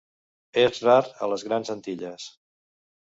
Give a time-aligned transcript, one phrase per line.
[0.61, 2.27] És rar a les Grans Antilles.